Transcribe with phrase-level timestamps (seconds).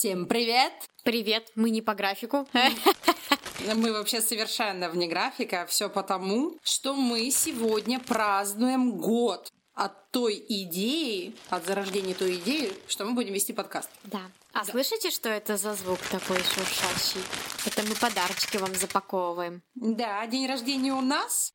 [0.00, 0.72] Всем привет!
[1.04, 2.48] Привет, мы не по графику.
[3.74, 5.66] Мы вообще совершенно вне графика.
[5.68, 13.04] Все потому, что мы сегодня празднуем год от той идеи, от зарождения той идеи, что
[13.04, 13.90] мы будем вести подкаст.
[14.04, 14.22] Да.
[14.54, 17.20] А слышите, что это за звук такой шуршащий?
[17.66, 19.62] Это мы подарочки вам запаковываем.
[19.74, 21.52] Да, день рождения у нас.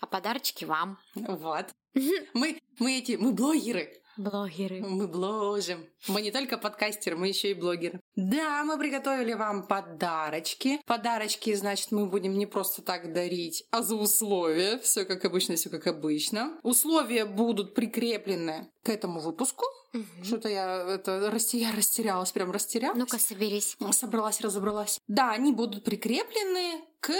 [0.00, 0.98] А подарочки вам.
[1.14, 1.66] Вот.
[2.34, 4.02] Мы, мы эти, мы блогеры.
[4.16, 4.80] Блогеры.
[4.80, 5.86] Мы бложим.
[6.08, 8.00] Мы не только подкастеры, мы еще и блогеры.
[8.14, 10.80] Да, мы приготовили вам подарочки.
[10.86, 14.78] Подарочки, значит, мы будем не просто так дарить, а за условия.
[14.78, 16.58] Все как обычно, все как обычно.
[16.62, 19.64] Условия будут прикреплены к этому выпуску.
[19.92, 20.24] Мгм.
[20.24, 22.98] Что-то я это я растерялась, прям растерялась.
[22.98, 23.76] Ну-ка, соберись.
[23.92, 24.98] Собралась, разобралась.
[25.08, 27.12] Да, они будут прикреплены к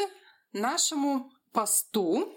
[0.52, 2.32] нашему посту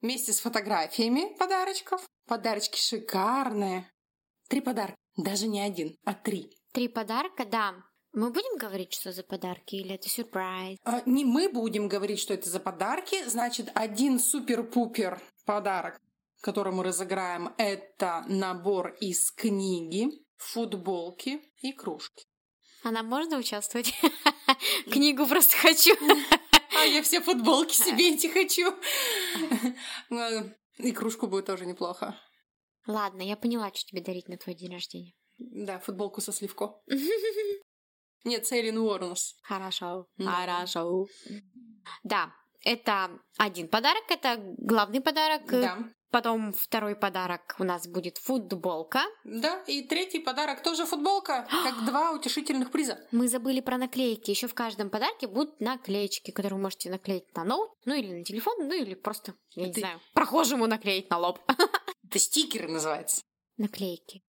[0.00, 2.08] вместе с фотографиями подарочков.
[2.28, 3.90] Подарочки шикарные.
[4.48, 4.94] Три подарка.
[5.16, 6.50] Даже не один, а три.
[6.72, 7.74] Три подарка, да.
[8.12, 10.78] Мы будем говорить, что за подарки, или это сюрприз?
[10.84, 13.24] А, Не мы будем говорить, что это за подарки.
[13.26, 15.98] Значит, один супер-пупер подарок,
[16.42, 22.24] который мы разыграем, это набор из книги, футболки и кружки.
[22.84, 23.92] А нам можно участвовать?
[24.90, 25.94] Книгу просто хочу.
[26.78, 28.74] А я все футболки себе эти хочу.
[30.10, 32.16] Э, И кружку будет тоже неплохо.
[32.88, 35.12] Ладно, я поняла, что тебе дарить на твой день рождения.
[35.36, 36.80] Да, футболку со сливко.
[38.24, 39.36] Нет, Сейлин Уорнс.
[39.42, 41.06] Хорошо, хорошо.
[42.02, 42.32] Да,
[42.64, 45.42] это один подарок, это главный подарок.
[45.50, 45.78] Да.
[46.10, 49.02] Потом второй подарок у нас будет футболка.
[49.24, 53.06] Да, и третий подарок тоже футболка, как два утешительных приза.
[53.12, 54.30] Мы забыли про наклейки.
[54.30, 58.24] Еще в каждом подарке будут наклеечки, которые вы можете наклеить на ноут, ну или на
[58.24, 61.40] телефон, ну или просто, я не Ты- знаю, прохожему наклеить на лоб.
[62.08, 63.22] Это стикеры называется.
[63.58, 64.22] Наклейки.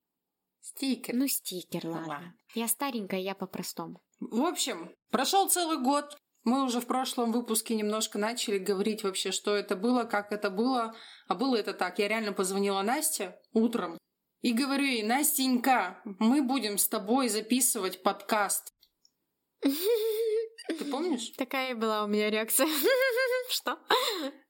[0.59, 1.15] Стикер.
[1.15, 2.07] Ну, стикер, ладно.
[2.07, 2.35] Ладно.
[2.53, 4.01] Я старенькая, я по-простому.
[4.19, 6.17] В общем, прошел целый год.
[6.43, 10.93] Мы уже в прошлом выпуске немножко начали говорить вообще, что это было, как это было.
[11.29, 11.99] А было это так.
[11.99, 13.97] Я реально позвонила Насте утром
[14.41, 18.73] и говорю ей, Настенька, мы будем с тобой записывать подкаст.
[20.77, 21.31] Ты помнишь?
[21.37, 22.67] Такая была у меня реакция.
[23.49, 23.79] Что?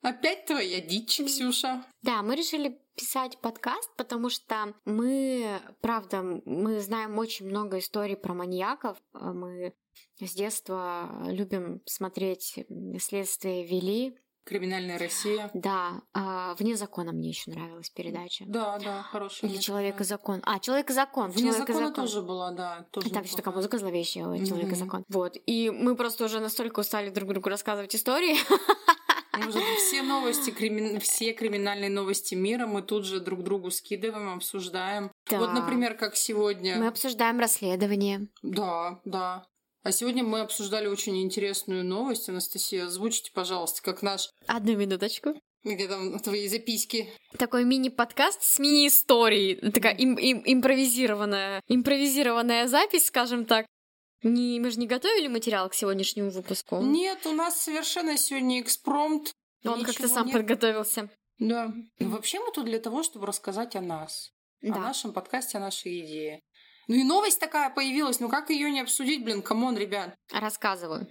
[0.02, 1.86] Опять твоя дичь, Ксюша.
[2.02, 8.34] Да, мы решили писать подкаст, потому что мы, правда, мы знаем очень много историй про
[8.34, 8.98] маньяков.
[9.14, 9.74] А Мы
[10.20, 12.66] с детства любим смотреть
[13.00, 14.18] «Следствие вели».
[14.46, 15.52] Криминальная Россия.
[15.54, 18.46] Да, а «Вне закона» мне еще нравилась передача.
[18.48, 19.50] Да, да, хорошая.
[19.50, 20.42] Или «Человек и закон».
[20.44, 21.30] А, «Человек и закон».
[21.32, 22.06] Вне «Человек закона закон».
[22.06, 22.88] тоже была, да.
[22.92, 25.04] Тоже Там еще такая музыка зловещая, ой, «Человек и закон».
[25.10, 28.38] Вот, и мы просто уже настолько устали друг другу рассказывать истории.
[29.48, 35.12] Уже все новости, кримин- все криминальные новости мира мы тут же друг другу скидываем, обсуждаем.
[35.32, 35.54] Вот, Да.
[35.54, 36.78] например, как сегодня.
[36.78, 38.28] Мы обсуждаем расследование.
[38.42, 39.46] Да, да.
[39.90, 42.30] А сегодня мы обсуждали очень интересную новость.
[42.30, 44.30] Анастасия, озвучите, пожалуйста, как наш...
[44.46, 45.34] Одну минуточку.
[45.64, 47.12] Где там твои записки?
[47.40, 49.56] Такой мини-подкаст с мини-историей.
[49.72, 53.66] Такая им- им- импровизированная, импровизированная запись, скажем так.
[54.22, 56.78] Не, мы же не готовили материал к сегодняшнему выпуску.
[56.82, 59.32] Нет, у нас совершенно сегодня экспромт.
[59.66, 60.36] Он как-то сам нет.
[60.36, 61.10] подготовился.
[61.40, 61.74] Да.
[61.98, 64.30] Ну, вообще мы тут для того, чтобы рассказать о нас.
[64.62, 64.80] О Да.
[64.82, 66.42] нашем подкасте, о нашей идее.
[66.90, 68.20] Ну и новость такая появилась.
[68.20, 70.16] Ну как ее не обсудить, блин, come on, ребят.
[70.34, 71.08] Рассказываю.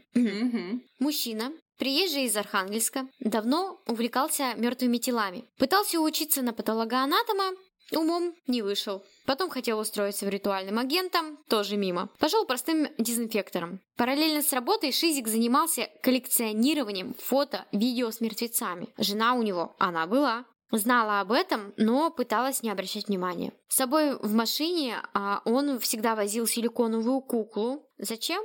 [0.98, 5.44] Мужчина, приезжий из Архангельска, давно увлекался мертвыми телами.
[5.56, 7.52] Пытался учиться на патологоанатома,
[7.92, 9.04] умом не вышел.
[9.24, 12.10] Потом хотел устроиться в ритуальным агентом, тоже мимо.
[12.18, 13.80] Пошел простым дезинфектором.
[13.96, 18.88] Параллельно с работой Шизик занимался коллекционированием фото, видео с мертвецами.
[18.98, 20.44] Жена у него, она была.
[20.70, 23.52] Знала об этом, но пыталась не обращать внимания.
[23.68, 27.86] С собой в машине а, он всегда возил силиконовую куклу.
[27.98, 28.42] Зачем?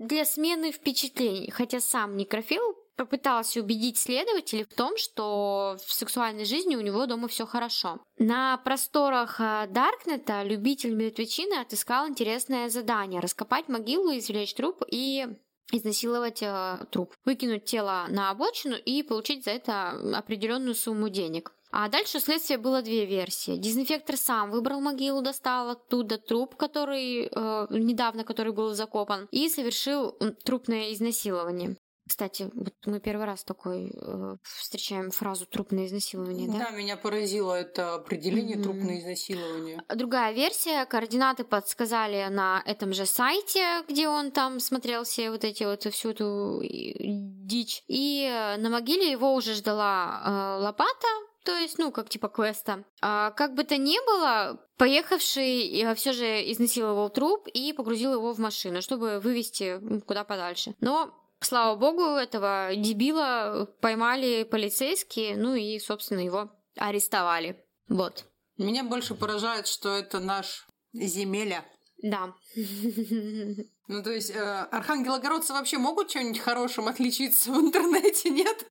[0.00, 2.62] для смены впечатлений, хотя сам некрофил
[2.96, 7.98] попытался убедить следователей в том, что в сексуальной жизни у него дома все хорошо.
[8.18, 15.28] На просторах а, Даркнета любитель мертвечины отыскал интересное задание– раскопать могилу, извлечь труп и
[15.72, 21.52] изнасиловать э, труп, выкинуть тело на обочину и получить за это определенную сумму денег.
[21.72, 23.56] А дальше у следствия было две версии.
[23.56, 30.12] Дезинфектор сам выбрал могилу, достал оттуда труп, который э, недавно, который был закопан, и совершил
[30.44, 31.76] трупное изнасилование.
[32.08, 36.58] Кстати, вот мы первый раз такой э, встречаем фразу трупное изнасилование, да?
[36.58, 38.64] Да, меня поразило это определение Мгм.
[38.64, 39.80] трупное изнасилование.
[39.94, 45.62] Другая версия, координаты подсказали на этом же сайте, где он там смотрел все вот эти
[45.62, 47.84] вот всю эту дичь.
[47.86, 51.06] И э, на могиле его уже ждала э, лопата,
[51.44, 52.84] то есть, ну, как типа квеста.
[53.00, 58.38] А, как бы то ни было, поехавший все же изнасиловал труп и погрузил его в
[58.38, 60.74] машину, чтобы вывести куда подальше.
[60.80, 67.64] Но Слава богу, этого дебила поймали полицейские, ну и, собственно, его арестовали.
[67.88, 68.26] Вот.
[68.58, 71.64] Меня больше поражает, что это наш земеля.
[72.02, 72.34] Да.
[73.92, 78.70] Ну, то есть, э, архангелогородцы вообще могут чем-нибудь хорошим отличиться в интернете, нет?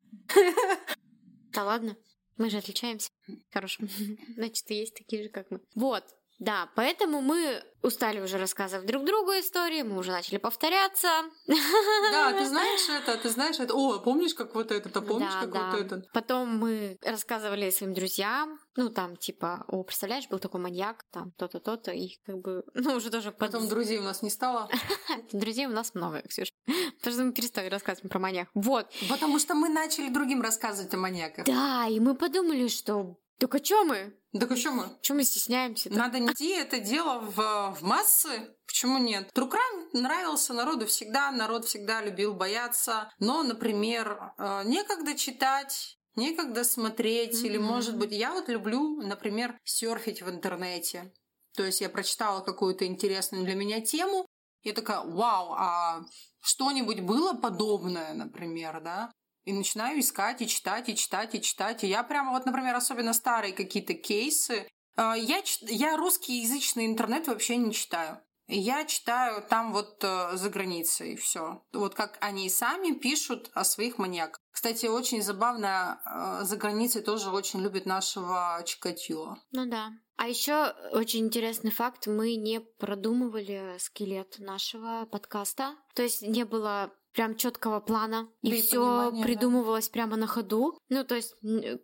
[1.51, 1.98] Да ладно,
[2.39, 3.12] мы же отличаемся
[3.51, 3.88] хорошим.
[4.36, 5.62] Значит, есть такие же, как мы.
[5.75, 6.03] Вот,
[6.39, 11.09] да, поэтому мы устали уже рассказывать друг другу истории, мы уже начали повторяться.
[11.47, 13.74] Да, ты знаешь это, ты знаешь это.
[13.74, 15.71] О, помнишь, как вот этот, а помнишь, да, как да.
[15.71, 16.12] вот этот?
[16.13, 21.59] Потом мы рассказывали своим друзьям, ну, там, типа, о, представляешь, был такой маньяк, там, то-то,
[21.59, 23.33] то-то, и как бы, ну, уже тоже...
[23.33, 23.69] Потом под...
[23.69, 24.69] друзей у нас не стало.
[25.33, 26.53] Друзей у нас много, Ксюша.
[27.00, 28.47] Потому что мы перестали рассказывать про маньяк.
[28.53, 28.88] Вот.
[29.09, 31.45] Потому что мы начали другим рассказывать о маньяках.
[31.45, 34.13] Да, и мы подумали, что так а чё мы?
[34.39, 34.86] Так а чё мы?
[35.01, 35.89] Чё мы стесняемся?
[35.89, 35.95] -то?
[35.95, 38.56] Надо нести это дело в, в массы.
[38.68, 39.30] Почему нет?
[39.33, 43.12] True Crime нравился народу всегда, народ всегда любил бояться.
[43.19, 47.47] Но, например, э, некогда читать, некогда смотреть, mm-hmm.
[47.47, 51.12] или, может быть, я вот люблю, например, серфить в интернете.
[51.56, 54.25] То есть я прочитала какую-то интересную для меня тему,
[54.62, 56.03] и такая, вау, а
[56.41, 59.12] что-нибудь было подобное, например, да?
[59.45, 61.83] И начинаю искать, и читать, и читать, и читать.
[61.83, 64.68] И я прямо вот, например, особенно старые какие-то кейсы.
[64.95, 68.21] А, я, я русскоязычный интернет вообще не читаю.
[68.51, 71.63] Я читаю там вот э, за границей все.
[71.71, 74.39] Вот как они сами пишут о своих маньяках.
[74.51, 79.38] Кстати, очень забавно, э, за границей тоже очень любят нашего Чикатило.
[79.51, 79.91] Ну да.
[80.18, 85.75] А еще очень интересный факт, мы не продумывали скелет нашего подкаста.
[85.94, 89.94] То есть не было прям четкого плана, и, и все придумывалось да?
[89.94, 90.78] прямо на ходу.
[90.90, 91.36] Ну, то есть,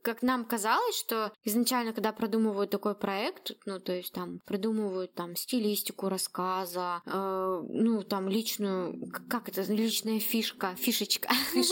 [0.01, 5.35] как нам казалось, что изначально, когда продумывают такой проект, ну, то есть там придумывают там
[5.35, 11.29] стилистику рассказа, э, ну, там личную, как это, личная фишка, фишечка.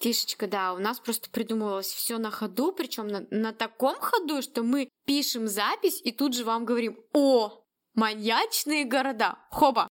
[0.00, 4.62] Фишечка, да, у нас просто придумывалось все на ходу, причем на, на таком ходу, что
[4.62, 7.64] мы пишем запись и тут же вам говорим, о,
[7.94, 9.88] маньячные города, хоба,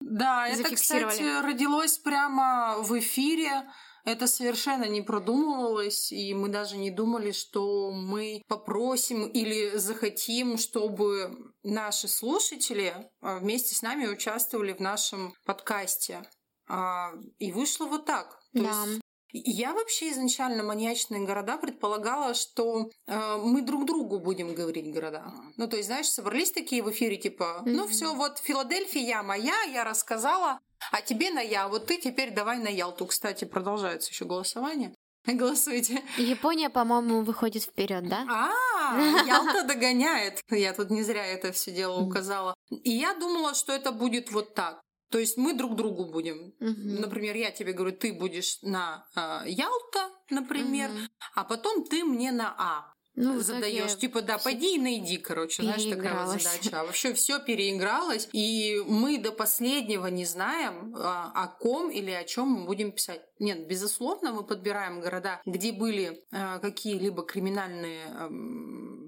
[0.00, 3.68] да, это, кстати, родилось прямо в эфире.
[4.04, 11.52] Это совершенно не продумывалось, и мы даже не думали, что мы попросим или захотим, чтобы
[11.62, 16.22] наши слушатели а, вместе с нами участвовали в нашем подкасте.
[16.68, 18.40] А, и вышло вот так.
[18.54, 18.84] То да.
[18.84, 25.32] есть я вообще изначально маньячные города предполагала, что э, мы друг другу будем говорить города.
[25.56, 27.70] Ну, то есть, знаешь, собрались такие в эфире, типа, mm-hmm.
[27.70, 30.60] ну все, вот Филадельфия моя, я рассказала,
[30.92, 33.06] а тебе на я, вот ты теперь давай на Ялту.
[33.06, 34.94] Кстати, продолжается еще голосование.
[35.26, 36.02] Голосуйте.
[36.16, 38.24] Япония, по-моему, выходит вперед, да?
[38.28, 40.40] А, Ялта догоняет.
[40.50, 42.54] Я тут не зря это все дело указала.
[42.70, 44.80] И я думала, что это будет вот так.
[45.10, 46.54] То есть мы друг другу будем.
[46.60, 47.00] Угу.
[47.00, 50.98] Например, я тебе говорю, ты будешь на э, Ялта, например, угу.
[51.34, 52.92] а потом ты мне на А.
[53.20, 56.80] Ну, задаешь, типа, да, пойди и найди, короче, знаешь, такая вот задача.
[56.80, 62.22] А вообще все переигралось, и мы до последнего не знаем, а, о ком или о
[62.22, 63.20] чем мы будем писать.
[63.40, 68.28] Нет, безусловно, мы подбираем города, где были а, какие-либо криминальные а,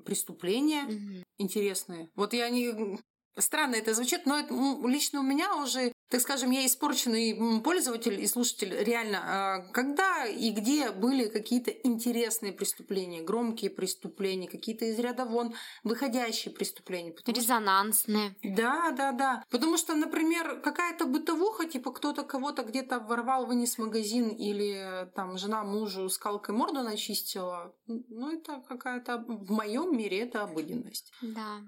[0.05, 1.25] преступления угу.
[1.39, 2.11] интересные.
[2.17, 2.99] Вот я не
[3.41, 4.55] Странно это звучит, но это,
[4.87, 8.75] лично у меня уже, так скажем, я испорченный пользователь и слушатель.
[8.85, 15.55] Реально, а, когда и где были какие-то интересные преступления, громкие преступления, какие-то из ряда вон
[15.85, 17.15] выходящие преступления.
[17.27, 18.37] Резонансные.
[18.43, 18.57] Что...
[18.57, 19.45] Да, да, да.
[19.51, 25.65] Потому что, например, какая-то бытовуха, типа кто-то кого-то где-то ворвал, вынес магазин или там жена
[25.65, 27.75] мужу скалкой морду начистила.
[27.87, 31.13] Ну, это какая-то в моем мире это обыденность.
[31.23, 31.61] Да.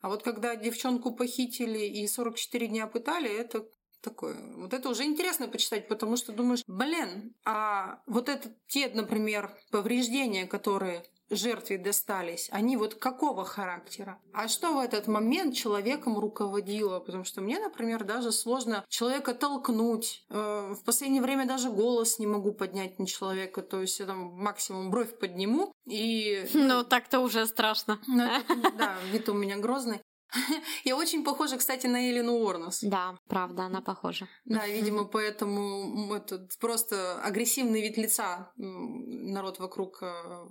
[0.00, 3.66] А вот когда девчонку похитили и 44 дня пытали, это
[4.00, 4.36] такое.
[4.56, 10.46] Вот это уже интересно почитать, потому что думаешь, блин, а вот это те, например, повреждения,
[10.46, 14.18] которые жертве достались, они вот какого характера?
[14.32, 17.00] А что в этот момент человеком руководило?
[17.00, 20.24] Потому что мне, например, даже сложно человека толкнуть.
[20.30, 23.62] Э, в последнее время даже голос не могу поднять на человека.
[23.62, 26.46] То есть я там максимум бровь подниму и...
[26.54, 27.98] Ну, так-то уже страшно.
[28.06, 28.28] Ну,
[28.78, 30.00] да, вид у меня грозный.
[30.84, 32.80] Я очень похожа, кстати, на Элину Уорнес.
[32.82, 34.28] Да, правда, она похожа.
[34.44, 40.46] Да, видимо, поэтому этот просто агрессивный вид лица народ вокруг э,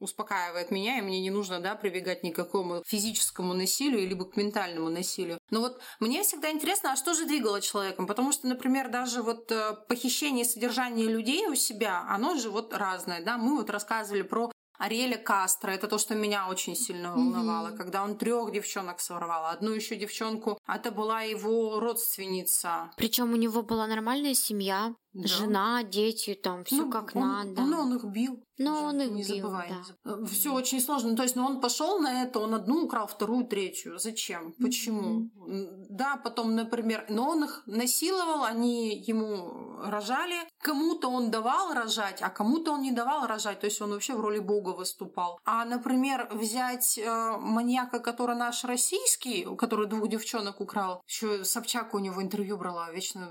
[0.00, 4.36] успокаивает меня, и мне не нужно, да, прибегать ни к какому физическому насилию, либо к
[4.36, 5.38] ментальному насилию.
[5.50, 8.06] Но вот мне всегда интересно, а что же двигало человеком?
[8.06, 12.74] Потому что, например, даже вот э, похищение и содержание людей у себя, оно же вот
[12.74, 13.38] разное, да.
[13.38, 17.76] Мы вот рассказывали про Ариэля Кастро, это то, что меня очень сильно волновало, mm-hmm.
[17.76, 22.92] когда он трех девчонок своровал, одну еще девчонку, это была его родственница.
[22.96, 25.28] Причем у него была нормальная семья, да.
[25.28, 27.62] Жена, дети, там все ну, как он, надо.
[27.62, 28.40] Ну, он их бил.
[28.56, 29.68] Но он их не бил, забывай.
[30.04, 30.26] да.
[30.26, 31.16] Все очень сложно.
[31.16, 33.98] То есть, ну, он пошел на это, он одну украл, вторую, третью.
[33.98, 34.54] Зачем?
[34.60, 35.30] Почему?
[35.36, 35.86] Mm-hmm.
[35.90, 40.36] Да, потом, например, но он их насиловал, они ему рожали.
[40.60, 43.60] Кому-то он давал рожать, а кому-то он не давал рожать.
[43.60, 45.40] То есть он вообще в роли бога выступал.
[45.44, 51.98] А, например, взять э, маньяка, который наш российский, который двух девчонок украл, еще Собчак у
[51.98, 53.30] него интервью брала, вечно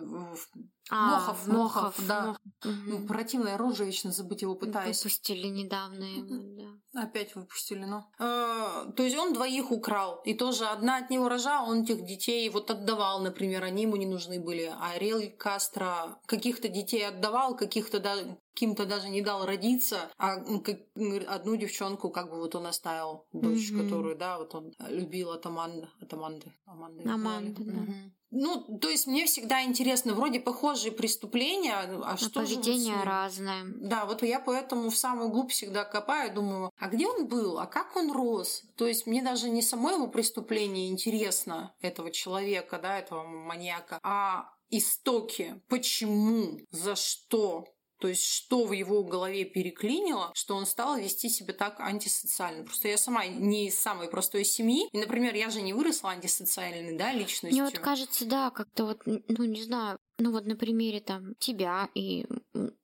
[0.89, 2.25] а, Мохов, Мохов, Мохов, да.
[2.25, 2.39] Мох...
[2.65, 3.08] Угу.
[3.08, 5.03] Противное оружие, вечно забыть его пытаюсь.
[5.03, 7.01] Выпустили недавно его, да.
[7.03, 8.03] Опять выпустили, ну.
[8.20, 10.22] Э, то есть он двоих украл.
[10.25, 14.06] И тоже одна от него рожа, он этих детей вот отдавал, например, они ему не
[14.06, 14.74] нужны были.
[14.79, 18.15] А Рел Кастро каких-то детей отдавал, каких-то да,
[18.53, 23.84] каким-то даже не дал родиться, а одну девчонку как бы вот он оставил, дочь, mm-hmm.
[23.84, 25.88] которую, да, вот он любил от Аманды.
[26.01, 26.53] От Аманды.
[26.65, 27.74] Аманды, Аманды да.
[27.74, 27.94] Угу.
[28.30, 33.06] Ну, то есть мне всегда интересно, вроде похожие прествления, а, а что поведение же вот
[33.06, 33.64] разное.
[33.76, 37.66] Да, вот я поэтому в самую глубь всегда копаю, думаю, а где он был, а
[37.66, 38.64] как он рос?
[38.76, 44.50] То есть мне даже не само его преступление интересно, этого человека, да, этого маньяка, а
[44.70, 47.66] истоки, почему, за что,
[48.00, 52.63] то есть, что в его голове переклинило, что он стал вести себя так антисоциально.
[52.63, 54.88] Просто я сама не из самой простой семьи.
[54.92, 57.51] И, например, я же не выросла антисоциальной, да, личностью.
[57.51, 61.89] Мне вот кажется, да, как-то вот, ну, не знаю, ну вот на примере там тебя
[61.94, 62.25] и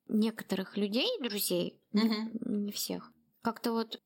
[0.07, 2.29] некоторых людей, друзей, угу.
[2.45, 3.99] не всех, как-то вот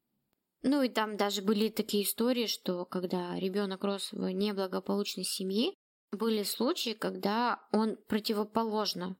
[0.63, 5.73] ну и там даже были такие истории, что когда ребенок рос в неблагополучной семье,
[6.11, 9.17] были случаи, когда он противоположно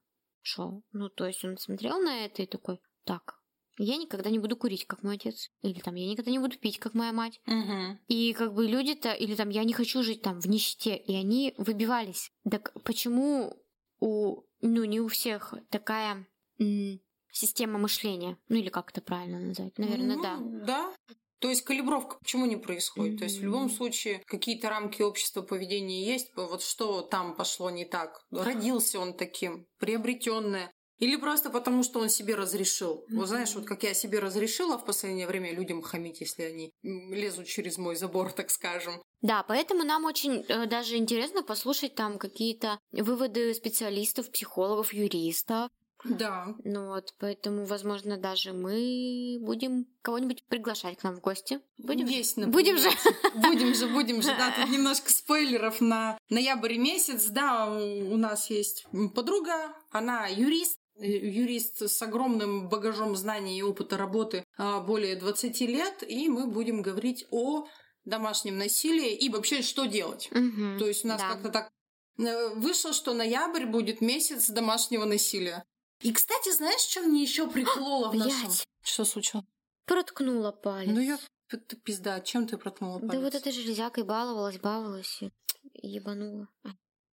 [0.48, 0.84] шел.
[0.92, 3.36] Ну, то есть он смотрел на это и такой, так,
[3.78, 5.50] я никогда не буду курить, как мой отец.
[5.62, 7.40] Или там, я никогда не буду пить, как моя мать.
[7.46, 8.00] Угу.
[8.08, 10.96] И как бы люди-то, или там, я не хочу жить там в нищете.
[10.96, 12.32] И они выбивались.
[12.50, 13.56] Так почему
[14.00, 16.28] у, ну, не у всех такая
[16.60, 17.00] м-
[17.32, 18.38] система мышления?
[18.50, 19.78] Ну, или как это правильно назвать?
[19.78, 20.38] Наверное, ну, да.
[20.66, 20.94] Да.
[21.40, 23.16] То есть калибровка почему не происходит?
[23.16, 23.18] Mm-hmm.
[23.20, 26.32] То есть в любом случае какие-то рамки общества поведения есть.
[26.36, 28.22] Вот что там пошло не так?
[28.32, 30.72] Родился он таким, приобретенное.
[31.00, 32.96] Или просто потому, что он себе разрешил.
[32.96, 33.16] Mm-hmm.
[33.16, 37.46] Вот знаешь, вот как я себе разрешила в последнее время людям хамить, если они лезут
[37.46, 39.02] через мой забор, так скажем.
[39.22, 45.70] Да, поэтому нам очень э, даже интересно послушать там какие-то выводы специалистов, психологов, юристов,
[46.04, 46.56] да.
[46.64, 51.60] Ну вот, поэтому, возможно, даже мы будем кого-нибудь приглашать к нам в гости.
[51.78, 52.54] Будем Есть, например.
[52.54, 52.90] Будем же.
[53.36, 54.30] Будем же, будем же.
[54.38, 57.26] Да, тут немножко спойлеров на ноябрь месяц.
[57.28, 58.86] Да, у нас есть
[59.16, 65.62] подруга, она юрист, э, юрист с огромным багажом знаний и опыта работы а, более 20
[65.62, 67.68] лет, и мы будем говорить о
[68.06, 70.30] домашнем насилии и вообще что делать.
[70.32, 71.30] Угу, То есть у нас да.
[71.30, 71.72] как-то так
[72.20, 75.66] э, вышло, что ноябрь будет месяц домашнего насилия.
[76.02, 78.52] И, кстати, знаешь, что мне еще прикололо в нашем...
[78.84, 79.46] Что случилось?
[79.86, 80.94] Проткнула палец.
[80.94, 81.20] Ну я...
[81.50, 83.14] Ты пизда, чем ты проткнула палец?
[83.14, 86.50] Да вот этой железякой баловалась, баловалась и ебанула.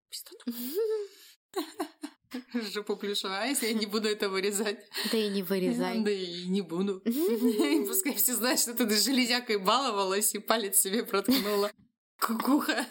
[0.09, 0.31] Пизда.
[2.73, 4.79] Жопу плюшевая, если я не буду это вырезать.
[5.11, 6.03] Да и не вырезай.
[6.03, 7.01] Да и не буду.
[7.87, 11.71] Пускай все знают, что ты железякой баловалась и палец себе проткнула.
[12.21, 12.87] Кукуха.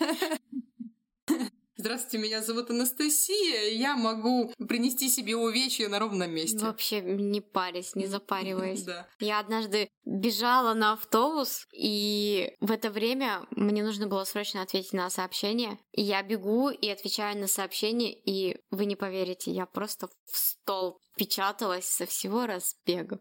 [1.82, 6.60] Здравствуйте, меня зовут Анастасия, я могу принести себе увечья на ровном месте.
[6.60, 8.84] Вообще не парясь, не запариваясь.
[8.92, 9.08] Да.
[9.20, 15.10] Я однажды бежала на автобус, и в это время мне нужно было срочно ответить на
[15.10, 15.80] сообщение.
[15.92, 21.00] И я бегу и отвечаю на сообщение, и вы не поверите, я просто в стол
[21.18, 23.20] печаталась со всего разбега.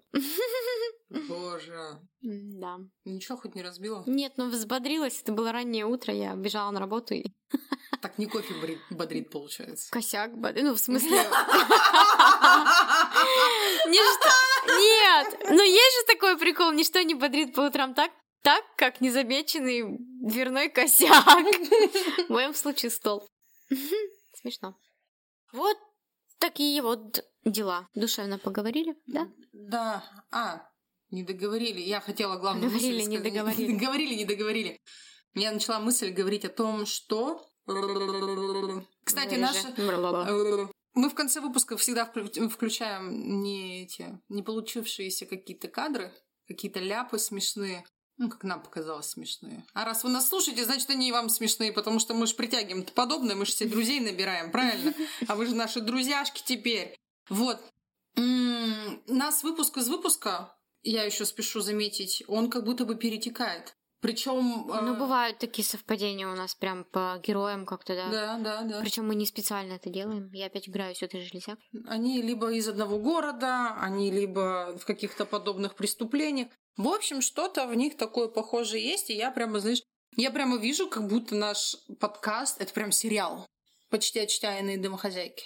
[1.29, 2.01] Боже.
[2.21, 2.79] Да.
[3.05, 4.05] Ничего хоть не разбила?
[4.07, 5.23] Нет, ну взбодрилась.
[5.23, 7.25] Это было раннее утро, я бежала на работу и...
[8.01, 8.55] Так не кофе
[8.91, 9.91] бодрит, получается.
[9.91, 10.65] Косяк бодрит.
[10.65, 11.11] Ну, в смысле...
[13.91, 18.11] Нет, ну есть же такой прикол, ничто не бодрит по утрам так,
[18.43, 21.25] так, как незамеченный дверной косяк.
[22.29, 23.29] В моем случае стол.
[24.35, 24.77] Смешно.
[25.53, 25.77] Вот
[26.39, 27.89] такие вот дела.
[27.95, 29.29] Душевно поговорили, да?
[29.53, 30.05] Да.
[30.31, 30.67] А,
[31.11, 31.81] не договорили.
[31.81, 33.73] Я хотела главную Говорили, мысль не договорили.
[33.85, 34.81] Говорили, не договорили.
[35.35, 37.47] Я начала мысль говорить о том, что...
[39.05, 39.75] Кстати, наши...
[40.95, 46.13] Мы в конце выпусков всегда включаем не эти, не получившиеся какие-то кадры,
[46.49, 47.85] какие-то ляпы смешные.
[48.17, 49.65] Ну, как нам показалось смешные.
[49.73, 53.35] А раз вы нас слушаете, значит, они вам смешные, потому что мы же притягиваем подобное,
[53.35, 54.93] мы же все друзей набираем, правильно?
[55.27, 56.99] А вы же наши друзьяшки теперь.
[57.31, 57.59] Вот.
[58.17, 63.77] Нас выпуск из выпуска Я еще спешу заметить, он как будто бы перетекает.
[64.01, 64.67] Причем...
[64.67, 68.09] Ну, бывают такие совпадения у нас прям по героям как-то, да.
[68.09, 68.81] Да, да, да.
[68.81, 70.31] Причем мы не специально это делаем.
[70.33, 71.59] Я опять играю все ты железяк.
[71.87, 76.49] Они либо из одного города, они либо в каких-то подобных преступлениях.
[76.77, 79.83] В общем, что-то в них такое похожее есть, и я прямо, знаешь,
[80.17, 83.47] я прямо вижу, как будто наш подкаст— это прям сериал.
[83.91, 85.45] Почти отчаянные домохозяйки.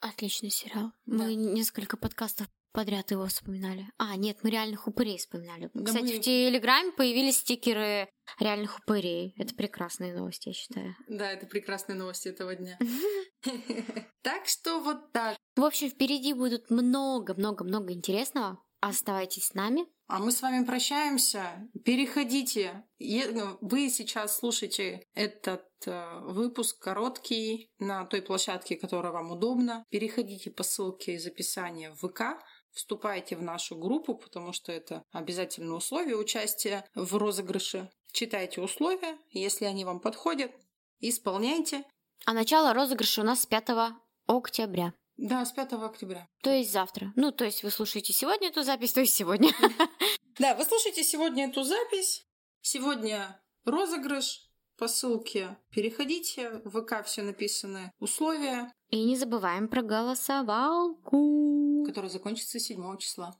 [0.00, 0.92] Отличный сериал.
[1.06, 1.24] Да.
[1.24, 2.46] Мы несколько подкастов
[2.76, 3.86] подряд его вспоминали.
[3.96, 5.70] А, нет, мы реальных упырей вспоминали.
[5.72, 8.06] Да Кстати, мы- в Телеграме появились стикеры
[8.38, 9.32] реальных упырей.
[9.38, 10.94] Это прекрасные новости, я считаю.
[11.08, 12.78] Да, это прекрасные новости этого дня.
[14.22, 15.36] Так что вот так.
[15.56, 18.62] В общем, впереди будут много-много-много интересного.
[18.80, 19.86] Оставайтесь с нами.
[20.08, 21.68] А мы с вами прощаемся.
[21.84, 22.84] Переходите.
[22.98, 29.84] Е- Вы сейчас слушаете этот э, выпуск короткий на той площадке, которая вам удобна.
[29.90, 32.20] Переходите по ссылке из описания в ВК.
[32.76, 37.90] Вступайте в нашу группу, потому что это обязательное условие участия в розыгрыше.
[38.12, 40.52] Читайте условия, если они вам подходят.
[41.00, 41.84] Исполняйте.
[42.26, 43.68] А начало розыгрыша у нас с 5
[44.26, 44.92] октября.
[45.16, 46.28] Да, с 5 октября.
[46.42, 47.14] То есть завтра.
[47.16, 49.50] Ну, то есть вы слушаете сегодня эту запись, то есть сегодня.
[50.38, 52.26] Да, вы слушаете сегодня эту запись.
[52.60, 55.56] Сегодня розыгрыш по ссылке.
[55.70, 61.65] Переходите, в ВК все написаны условия, И не забываем про голосовалку.
[61.86, 63.34] Которые закончатся 7 числа.